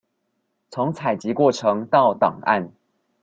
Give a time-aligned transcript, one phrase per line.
[0.71, 2.71] 從採集過程到檔案